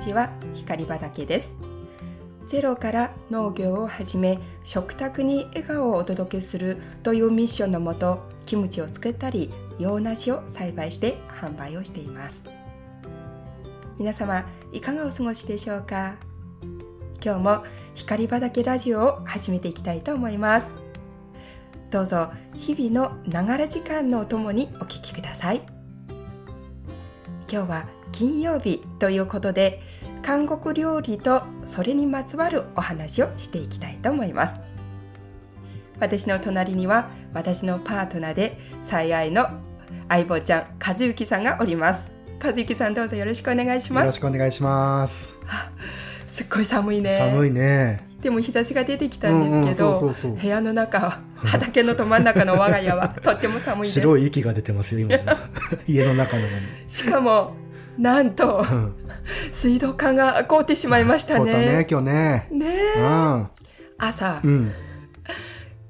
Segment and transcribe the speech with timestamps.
[0.00, 1.52] ちは光畑です。
[2.46, 12.42] ゼロから農業を始め食卓に笑顔をお届けするというミッションのもとキムチを作ったり洋梨を栽培して販売をしています。
[13.98, 16.16] 皆様いかがお過ごしでしょうか？
[17.22, 17.64] 今日も
[17.94, 20.66] 光畑ラジオを始めていきたいと思います。
[21.90, 25.60] どうぞ日々のながら時間のお供にお聞きください。
[27.52, 29.80] 今日は金曜日ということで
[30.22, 34.54] 韓国料理とそれにまつわるお話をしていきたいと思います。
[35.98, 39.48] 私の隣には私のパートナーで最愛の
[40.08, 42.06] 相棒ちゃん和幸さんがおります。
[42.42, 44.04] 和幸さんどうぞよろしくお願いします。
[44.04, 45.34] よろしくお願いします。
[46.28, 47.18] すっごい寒いね。
[47.18, 48.06] 寒いね。
[48.22, 53.92] でも日差しが出てきたんですけど部屋の中畑のど真ん中の我が家はとっても寒いです。
[53.94, 55.16] 白い息が出てますよ今
[55.88, 56.42] 家の中の
[56.86, 57.54] しかも
[58.00, 58.94] なんと、うん、
[59.52, 61.52] 水道管が凍ってしまいましたね。
[61.52, 62.48] ね今日ね。
[62.50, 63.48] ねうん、
[63.98, 64.72] 朝、うん、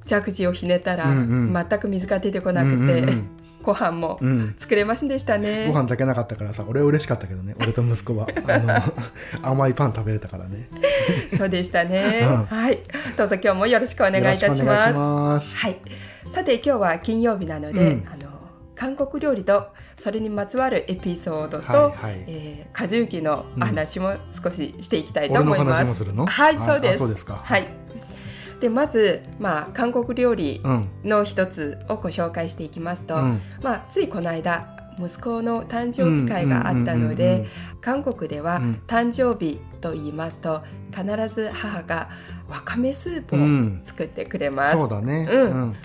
[0.09, 3.37] 蛇口をひねったら、うんうん、全く水が出てこなくて、うんうんうん。
[3.63, 4.19] ご飯も
[4.59, 8.27] 作れませんでしたね、うん、ご飯炊けなかったからさ俺は嬉しかったけどね俺と息子は。
[8.49, 8.75] あの
[9.43, 10.69] 甘いパン食べれたからね。
[11.37, 12.79] そうでしたね、うん、はい。
[13.19, 15.57] どうぞ今日もよろしくお願いいたします。
[15.57, 15.77] はい。
[16.33, 18.31] さて今日は金曜日なので、うん、あの
[18.81, 26.03] 韓国料理とそれにまつわるエピソードと、はいはい、えー、和幸の話も少ししていきたいと思います。
[26.03, 26.99] うん、はい、そうです。
[26.99, 27.43] そうですか。
[27.45, 27.67] はい。
[28.59, 30.63] でまず、まあ、韓国料理
[31.05, 37.47] の一つをご紹介していきますと、うん、まあ、ついこの間息子の誕生日会があったので
[37.83, 42.09] 韓国では誕生日と言いますと必ず母が
[42.49, 44.77] わかめスープを作ってくれます。
[44.77, 45.77] そうだね、うん。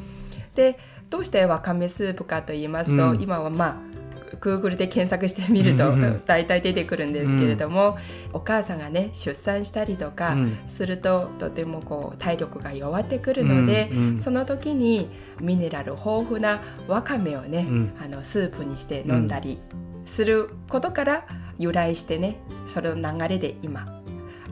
[0.56, 3.95] でどうしてわかめスープかと言いますと、うん、今はまあ
[4.42, 5.94] Google で検索してみると
[6.25, 7.98] 大体出てくるんですけれども、
[8.34, 10.36] お母さんがね出産したりとか
[10.67, 13.89] すると、とてもこう体力が弱ってくるので、
[14.20, 17.67] その時にミネラル豊富なわかめをね、
[18.02, 19.60] あのスープにして飲んだり
[20.05, 21.27] することから
[21.58, 22.37] 由来してね
[22.67, 23.95] それの流れで今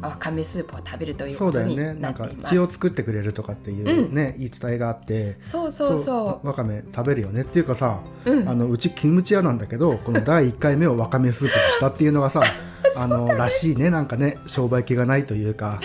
[0.03, 2.49] わかめスープを食べるということになっています。
[2.49, 5.37] 血を作ってくれるとかっていうね、うん、言い伝えがあって。
[5.41, 6.47] そうそうそう。
[6.47, 12.41] わかめ食べるよねっていうかさ、うん、あのうちキムチ屋なんだけどこの第1回目をわかめスープにしたっていうのがさ
[12.95, 13.89] あのらしいね。
[13.89, 15.79] なんかね商売気がないというか。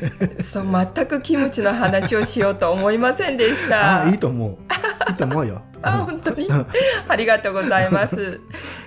[0.52, 4.04] そう全くキムチの話をしようと思いませんでした。
[4.04, 4.50] あいいと思う。
[5.10, 5.62] いいと思うよ。
[5.82, 6.48] あ本当に？
[7.08, 8.40] ありがとうございます。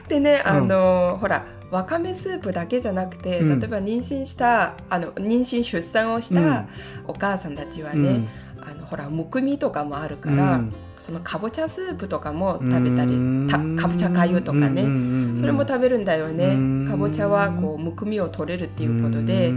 [0.07, 6.65] でねあの、うん、ほらわかめスープだけじゃなくて、うん、例えば妊娠したあの妊娠出産をした
[7.05, 14.83] お母さんたちはね、うん、あのほらむくみとかもあるから、うん、そのかぼちゃスープとかも食べたりたかぼちゃかゆとかね、
[15.37, 19.51] それも食べるんだよね、かぼちゃはこうむくみを取れるっていうことで、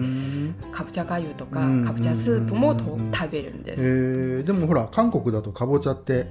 [0.72, 6.28] かぼちゃがゆとかかぼちゃスープもと食べるんです、えー、でもほら韓国だとかぼちゃって、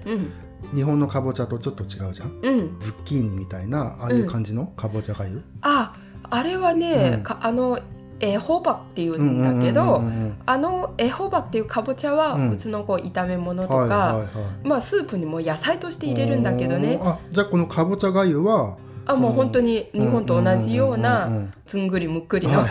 [0.74, 5.96] 日本のかぼちゃとちょっと違うじゃん、うん、ズッキーニみたいなああいう感じのかぼちゃがゆ、うん、あ
[6.30, 7.80] あれはね、うん、あの
[8.22, 10.04] エホバっていうんだけど、
[10.46, 14.26] あのエホバっていうかぼちゃは普通のこう炒め物とか、
[14.64, 17.00] まあスープにも野菜として入れるんだけどね。
[17.02, 21.30] あじゃあこのかぼちゃがゆはあもう本当に日本と同じような
[21.66, 22.62] つんぐりむっくりの、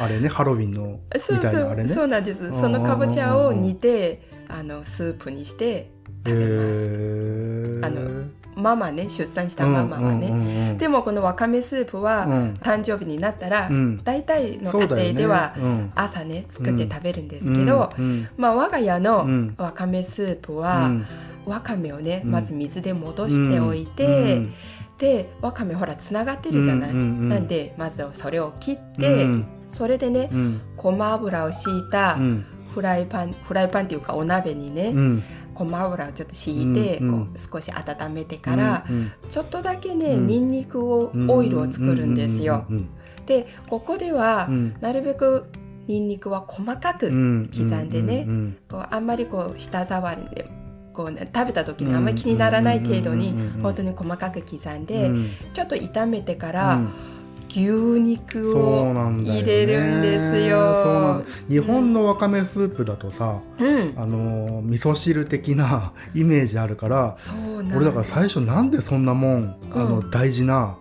[0.00, 1.00] あれねハロウィンの
[1.30, 1.94] みたいなあれね。
[1.94, 2.52] そうなんです。
[2.52, 5.90] そのかぼちゃを煮てあのスープにして
[6.26, 7.80] 食べます。
[7.86, 12.26] あのママね出産したママはね、でもこのわかめスープは、
[12.60, 13.68] 誕生日になったら、
[14.04, 15.56] 大体の家庭では
[15.96, 17.92] 朝ね作って食べるんですけど、
[18.36, 20.88] まあ我が家のわかめスープは、
[21.46, 24.42] わかめをねまず水で戻しておいて、
[24.98, 29.26] でわかめほらつながってるじゃない、なんでまずそれを切って、
[29.74, 30.30] それでね、
[30.76, 32.16] ごま油を敷いた
[32.74, 34.94] フライパンフライパンっていうかお鍋にね、
[35.52, 38.84] ごま油をちょっと敷いて、こう少し温めてから、
[39.30, 40.50] ちょっとだけね、にん。
[40.50, 42.66] にくをオイルを作るんですよ。
[43.26, 44.48] でここでは、
[44.80, 45.46] なるべく
[45.88, 47.08] にんにくは細かく
[47.52, 48.26] 刻んでね、
[48.70, 50.48] こうあんまりこう舌触りで
[50.92, 55.10] こう、ね、食べた時にあんまり気にならない程度に本当に細かく刻んで、
[55.52, 56.80] ちょっと炒めてから、
[57.54, 61.22] 牛肉を入れるんですよ。
[61.48, 67.16] 日本のわかめスープだとさ、うん、あの味噌汁的な イメージあるから
[67.74, 70.76] 俺だから最初なんでそんなもん、あの大事な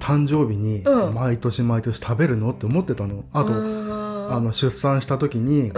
[0.00, 0.84] 誕生日に
[1.14, 3.24] 毎年毎年食べるのって思ってたの。
[3.32, 3.52] あと、
[4.30, 5.72] あの出産した時に、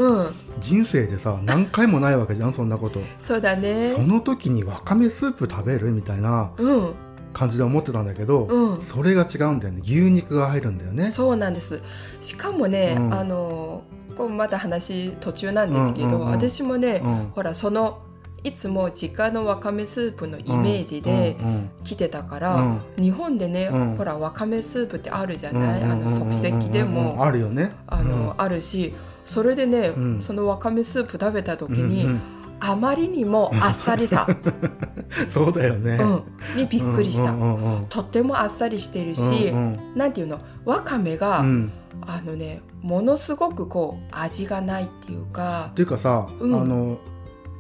[0.60, 3.00] 人生でさ何回もないわけじゃんそんなこと。
[3.18, 3.92] そうだね。
[3.94, 6.50] その時にわかめスープ食べるみたいな。
[6.58, 6.92] うん
[7.32, 9.80] 感じで思ってたんだけど、うん、それが違うんだよね。
[9.82, 11.08] 牛肉が入るんだよね。
[11.08, 11.82] そうなんです。
[12.20, 13.82] しかもね、うん、あの
[14.16, 17.02] こうまだ話途中なんですけど、うんうんうん、私もね、
[17.34, 18.02] ほらその
[18.42, 21.36] いつも実家のわかめスープのイメージで
[21.84, 22.70] 来てたから、うん。
[22.70, 27.24] うん日本でね、うん、ほらわかめスープってあるじゃない、あの即席でも。
[27.24, 27.72] あるよね。
[27.86, 28.94] あの、あるし
[29.24, 32.20] それでね、そのわかめスープ食べた時に、うんうん
[32.60, 34.26] あまりにもあっさりさ。
[35.28, 36.22] そうだよね、うん、
[36.56, 40.38] にびっくりした、うんうんうん、とってもあっさりしてるし、うんうん、なんていうの？
[40.64, 41.72] わかめが、うん、
[42.02, 46.98] あのねものすごくこう味がないっていうかっていうかさ、うん、あの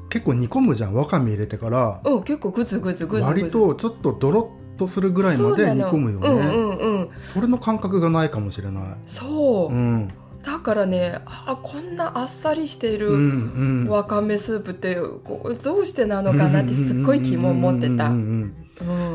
[0.08, 2.00] 結構煮込むじゃんわかめ入れてから。
[2.04, 8.84] うん結構グツグツグツ割とちょっとドロッとするぐらいまで煮込むよね、うんうんうん、それの感覚がないかもしれない。
[9.06, 10.08] そう、うん、
[10.42, 18.10] だからねあこんなあっさりしているわかめスープってこうどうしてなのかなってすっごい疑問持ってた。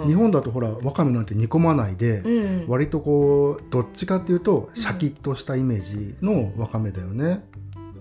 [0.06, 7.44] 日本だとほらわかめなんて煮込まないで、うん、割とこうどっちかっていうとシャキッとしたイメージのわかめだよね。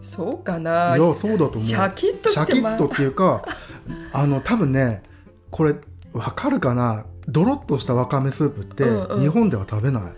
[0.02, 0.96] そうかな。
[0.98, 1.62] いやそうだと思う。
[1.62, 3.42] シャキッとシャキッとっていうか
[4.12, 5.02] あの多分ね
[5.50, 5.74] これ
[6.12, 7.06] わかるかな？
[7.26, 8.84] ドロッとしたわかめスープって
[9.18, 10.14] 日本では食べない、うんうん、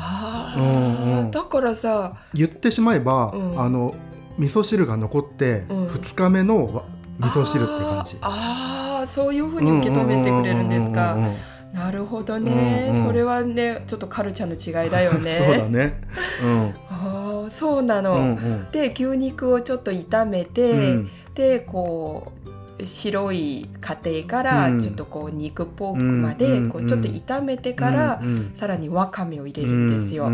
[0.00, 3.94] あ、うんうん、だからさ言ってしまえば、うん、あの
[4.38, 6.84] 味噌汁が残って2日目の
[7.18, 11.16] 味噌汁って感じ、ああそういうふうに受け止めてくれるんですか、
[11.72, 15.38] なるほどね、うんうん、それはねちょっとカルチャーの違いだよね。
[15.38, 16.00] そうだね、
[16.42, 22.50] うん、 そうなの、うんうん、で牛肉をちょっと炒めて、うん、でこう
[22.84, 28.22] 白い家庭からちょっとこう肉ポークまでこうちょっと炒めてから
[28.54, 30.30] さらにわかめを入れるんですよ。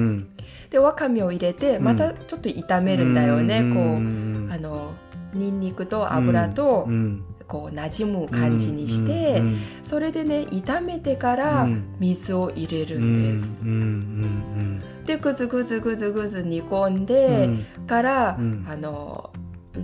[0.70, 3.60] でわかめを入れてまたちょっと炒めるんだよね。
[3.74, 4.92] こうあの
[5.34, 6.88] ニンニクと油と
[7.46, 9.40] こう馴染む感じにして、
[9.82, 11.68] それでね炒めてから
[12.00, 13.64] 水を入れるんです。
[15.06, 17.48] でぐずぐずぐずぐず煮込んで
[17.86, 19.30] から、うん、あの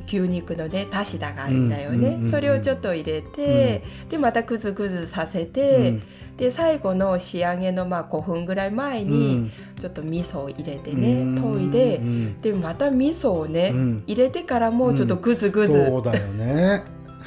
[0.06, 6.00] 牛肉のねタシダがあるんだよね、それをちょっと入れて、でまたぐずぐずさせて、
[6.36, 12.00] で最後の仕上げのまあ5分ぐらい前にちょっと味噌を入れてね研いで、
[12.40, 13.72] でまた味噌をね、
[14.06, 16.82] 入れてからもうちょっとぐずぐず、そうだよね。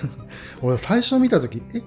[0.61, 1.81] 俺最初見た時え？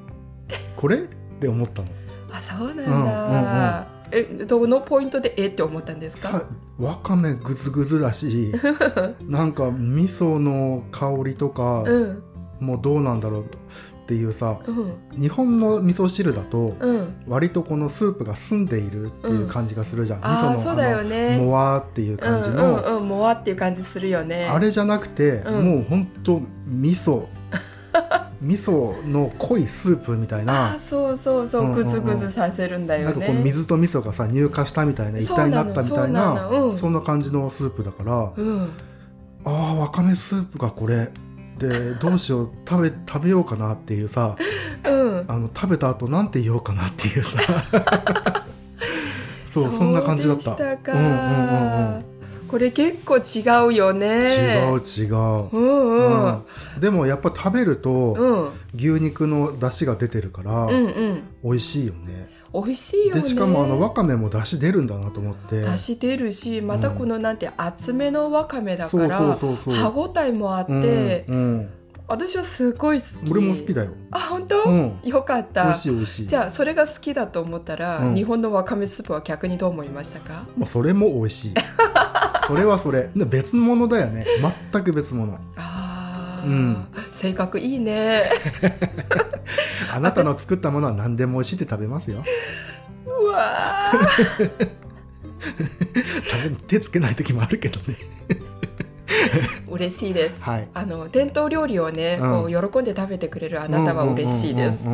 [0.77, 0.97] これ？
[0.99, 1.01] っ
[1.41, 1.89] て思ったの。
[2.31, 6.47] あそうなんだ、うんうんうんえどのポイントでえって思ったんですか？
[6.79, 8.53] わかめぐずぐずだし
[9.27, 12.23] なんか味噌の香りとか、うん、
[12.61, 13.47] もうどうなんだろうっ
[14.07, 24.49] ていうさ、うん、日本の味噌汁だと、うん、割とこのスープが澄んでいるっていう感じがするじゃん、うん、味噌のそうだよ、ね、モワっていう感じの、うんうん、モワっていう感じするよね。
[24.51, 27.27] あれじゃなくて、もうほんと味噌
[28.41, 30.75] 味噌の濃いスープみたいな。
[30.75, 31.73] あそうそうそう。
[31.73, 36.93] グズグズさせるんだよね、なんかこう水と味噌がさ乳化したみたいな一体になったみたいなそん。
[36.93, 38.71] な感じのスープだから、うん、
[39.45, 41.11] ああわかめスープがこれ。
[41.59, 44.37] で どうしよう食べ食べようかなっていうさ、
[44.87, 47.39] うん、あの食べた後なんて言おうかなっていうさ。
[49.47, 50.53] そうそんな感じだった。
[50.53, 52.18] うんうんうんうん
[52.49, 54.07] これ結構違うよね。
[54.07, 56.27] 違う違う、うんうん。
[56.27, 56.43] うん、
[56.81, 62.31] でもやっぱ食べると、牛肉の出汁が出てるから、うんうん、美味しいよね。
[62.53, 63.21] 美味しいよね。
[63.23, 65.61] でしかもあのわかめも出汁出るんだなと思って。
[65.61, 71.71] 出汁出るしまたこのなんて厚めのわかめだから、歯ごたえもあって、うんうん
[72.09, 73.31] 私はすごい好き。
[73.31, 73.91] 俺も好きだよ。
[74.11, 75.65] あ本当、うん、よかった。
[75.65, 76.27] 美味しい美味しい。
[76.27, 80.47] じゃあそれが好きだと思ったら、うん、日本のわかめスープは逆にどう思いましたか？
[80.57, 81.55] まあそれも美味しい。
[82.49, 83.11] それはそれ。
[83.15, 84.27] 別物だよね。
[84.73, 85.35] 全く別物。
[85.57, 88.25] ああ、うん、性格いいね。
[89.93, 92.25] あなたの作ったものは何でも美味しいって食べますよ。
[93.07, 93.93] うわ
[96.31, 97.97] 多分 手つけない時もあるけどね
[99.69, 104.85] 嬉しいです、はい、あの伝統料理をね、こう喜んで食べてくれるあなたは嬉しいです。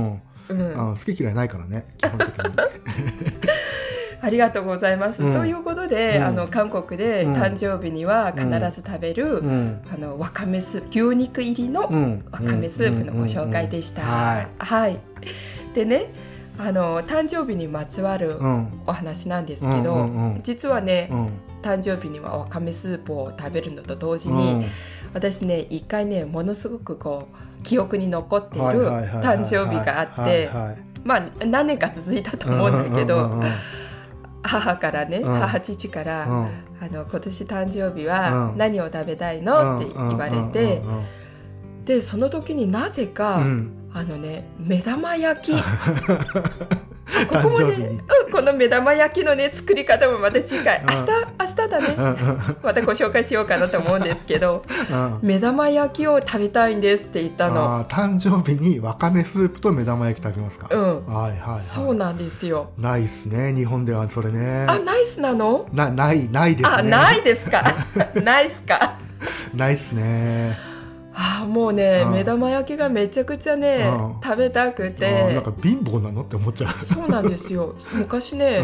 [0.48, 2.34] 好き嫌いないからね基本的に。
[4.20, 5.22] ありがとうございます。
[5.22, 11.88] うん、ということで、うん、あの韓国で誕生日には必ず食べる、うん、あのわかめスープ牛肉入りのわ
[12.38, 14.48] かめスープのご紹介でした。
[14.58, 14.98] はい。
[15.74, 16.06] でね。
[16.56, 18.38] あの誕生日にまつわる
[18.86, 20.08] お話なんですけど、
[20.44, 21.10] 実はね、
[21.64, 24.66] 誕生日にはわかめスープを食べるのと同時に、
[25.14, 28.86] 私ね一回ねものすごくこう記憶に残っている
[29.22, 30.50] 誕生日があって
[31.02, 33.42] まあ何年か続いたと思うんだけど。
[34.46, 36.28] 母からね、母父から、あ
[36.88, 39.78] の今年誕生日は何を食べたいの？
[39.78, 40.82] って言われて、
[41.86, 45.54] でその時になぜか、あのね目玉焼き
[47.28, 50.64] ここもね、うん、この目玉焼きのね作り方もまた違い、明日
[51.38, 51.96] 明日だね、
[52.62, 54.64] またご紹介しようかなと思うんですけど、
[55.22, 57.84] 目玉焼きを食べたいんですって言ったの。
[57.84, 60.68] 誕生日にわかめスープと目玉焼き食べますか。
[60.70, 61.06] うん。
[61.06, 62.70] はいはい、はい、そうなんですよ。
[62.78, 64.66] ナイスね日本ではそれね。
[64.68, 65.68] あナイスなの？
[65.72, 66.76] なないないですね。
[66.76, 67.74] あないですか？
[68.22, 68.98] ナイスか？
[69.54, 70.73] ナイスね
[71.16, 73.84] あもうね、目玉焼きがめちゃくちゃね、
[74.22, 75.32] 食べたくて。
[75.32, 76.84] なんか貧乏なのって思っちゃう。
[76.84, 77.76] そうなんですよ。
[77.94, 78.62] 昔ね、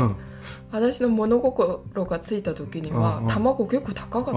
[0.72, 4.34] 私の物心がついた時には、卵結構高かっ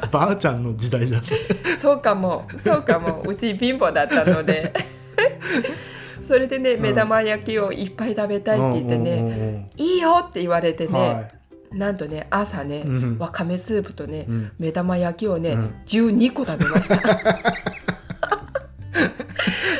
[0.00, 1.22] たばあちゃんの時代じゃん。
[1.80, 2.46] そうかも。
[2.62, 3.22] そうかも。
[3.26, 4.72] うち貧乏だったので。
[6.26, 11.30] それでね目玉焼きをいっぱい食べたいって言ってね、いいよって言われてね、
[11.76, 17.00] なんとね朝ね、うん、わかめスープとね、うん、目玉焼きをね、うん、12個食べました。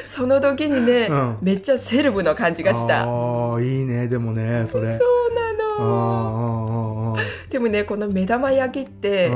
[0.07, 3.05] その時にね、うん、めっちゃセレブの感じがした。
[3.05, 4.99] あいいねでもねそれ。
[4.99, 5.53] そうな
[5.85, 7.17] の。
[7.51, 9.31] でもねこの目玉焼きって、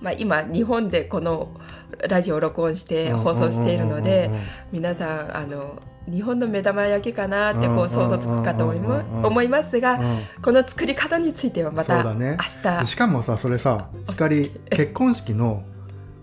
[0.00, 1.48] まあ、今日本でこの
[2.08, 4.30] ラジオを録音して放送しているので
[4.72, 5.80] 皆さんあの
[6.10, 10.00] 日本の目玉焼きかなってこう想像つくかと思いますが、
[10.42, 15.62] この作り方についてはまた明日、しかもさそれさ光結婚式の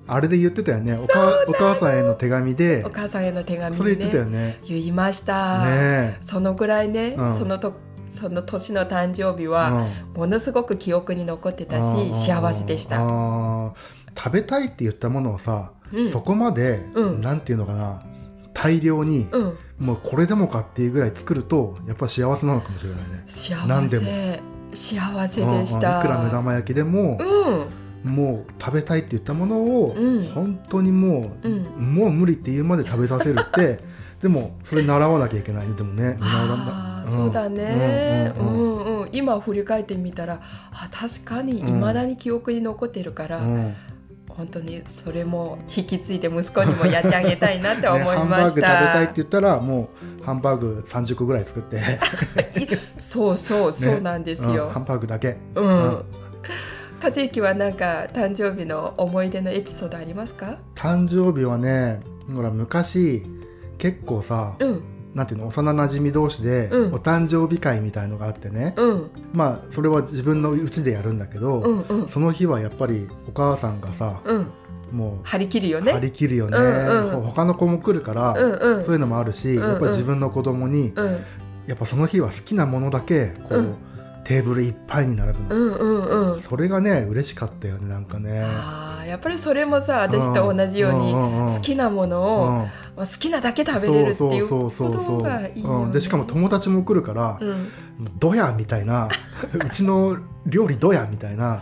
[0.07, 7.73] あれで言ってたよねおかお母さんへの手紙でお母さんへの手紙、それ言ってたよね言いましたねそのぐらいね、そのと
[8.09, 12.97] その年の誕生日はものすごく記憶に残ってたし、幸せでした
[14.17, 15.71] 食べたいって言ったものをさ、
[16.11, 18.01] そこまで、う、なんていうのかな
[18.53, 23.23] 大量に、うんもうこれでもかっていうぐらい作るとやっぱ幸せなのかもしれないね。
[23.27, 23.67] 幸せ。
[23.67, 24.59] 何でも。
[24.73, 27.17] 幸せでした、いくら目玉焼きでも、
[28.03, 33.79] うん、もう食べたいって言ったものを、うん、本当にもう、うん、もう無理って言うまで食べさせるって
[34.21, 38.47] でもそれ習わなきゃいけないでもねあ、うん、そうだね、うん。
[38.47, 43.41] うんうん、今振り返ってみたらあ確かにいまだに記憶に残ってるから、
[44.39, 49.89] 本当にそれも引き継いで息子にもやってあげたいなって思いました、ね、ハンバーグ食べたいって言ったらも
[50.21, 51.81] うハンバーグ30個ぐらい作って。
[52.97, 55.35] そうそうそうなんですよ、ねうん、ハンバーグだけ。
[55.55, 56.05] うん、うん。
[57.03, 60.57] 和之はなんか誕生日の思い出のエピソードありますか？
[60.73, 61.99] 誕生日はね
[62.33, 63.23] ほら昔
[63.77, 64.81] 結構さ、うん、
[65.13, 74.51] なんていうの幼なじみ同士でお誕生日会みたいのがあってね、うん、まあそれは自分のうちでやるんだけど、うんうん、その日はやっぱりお母さんがさ、うん、
[74.91, 75.93] もう張り切るよね。
[75.93, 81.11] 張り切るよね、うんうん、他の子も来るから、うんうん、そういうのもあるし、やっぱり自分の子供に、うん、
[81.65, 83.75] やっぱその日は好きなものだけこう、
[84.25, 88.43] テーブルいっぱいに並ぶの、うんうんうん、それがね嬉しかったよねなんかね。
[88.45, 97.71] あやっぱりそれもさ私と同じように好きなものを、好きなだけ食べれるっていうことがいいよ、ね、でしかも友達も来るから「うん、
[98.19, 99.07] どや」みたいな
[99.53, 101.59] うちの料理どやみたいな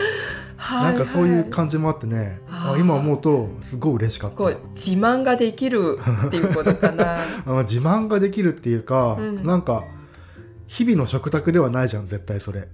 [0.57, 4.43] なんかそういう感じもあってね、はいはい、今思うとすごい嬉しかった。
[4.73, 7.17] 自慢ができるっていうことかな。
[7.63, 9.83] 自慢ができるっていうか、うん、なんか
[10.65, 12.67] 日々の食卓ではないじゃん絶対それ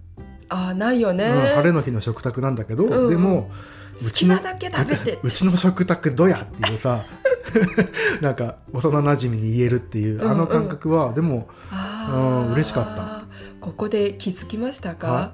[0.54, 3.50] あないよね、うん、晴れの日の食卓なんだけど、うん、でも
[4.04, 5.20] 好きなだけ食べて。
[5.24, 6.48] うちの食卓どや？
[6.52, 7.04] っていうさ
[8.22, 11.48] なんか幼なじみに言えるっていう、あの感覚はでも
[12.12, 13.24] うん嬉しかった。
[13.62, 15.34] ここで気づきましたか？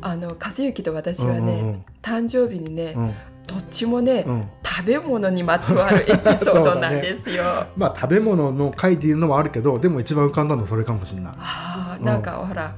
[0.00, 3.14] あの和幸と私はね、うんうんうん、誕生日にね、うん、
[3.46, 7.44] どっちもね、うん、食べ物にまつわるエピソードなんですよ。
[7.44, 11.32] ね、まあ食べ物の回っていうのもあるけどでも一番浮かんだのそれかもしれない。
[11.36, 12.74] あなんか、ほら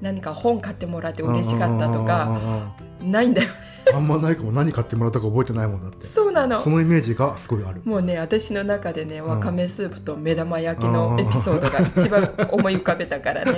[0.00, 3.48] 何か本買ってもらって嬉しかったとかないんだよ。
[3.48, 3.54] ね。
[3.94, 6.06] あんまないかも何買ってもらったか覚えてないもんだって。
[6.06, 6.58] そうなの。
[6.58, 7.82] そのイメージがすごいある。
[7.84, 13.52] もうね私の中でねわかめスープと目玉焼きのエピソードが一番思い浮かべたからね。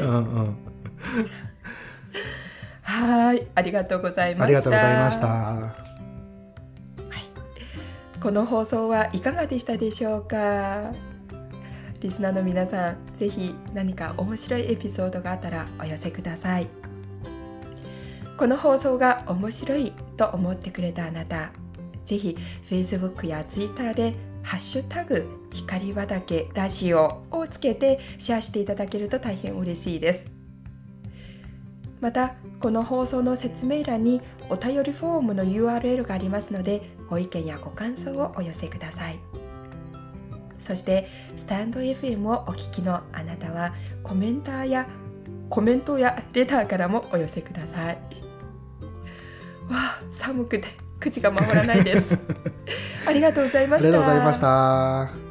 [2.82, 4.44] はいありがとうございました。
[4.44, 5.74] ありがとうございました、は
[8.16, 10.92] い、この放送はいかがでしたでしょうか？
[12.00, 16.68] リスナーの皆さんぜひ何か面白いエピソードがあったらお寄せください
[18.38, 21.50] この放送が面白いと思ってくれたあなた、
[22.06, 22.36] ぜひ
[22.70, 24.14] Facebook や Twitter で
[24.44, 30.26] ハッシュタグ光畑ラジオをつけてシェアしていただけると大変嬉しいです。
[32.00, 39.37] また、この放送の説明欄にお便りフォームの URL がありますので、ご意見やご感想をお寄せください。
[40.60, 44.88] そして、スタンド FM をお聞きのあなたは、コメンターや
[45.48, 47.98] コメントやレターからもお寄せください。
[49.70, 50.68] わあ寒くて
[51.00, 52.18] 口が回らないです。
[53.06, 53.88] ありがとうございました。
[53.88, 55.27] ありがとうございました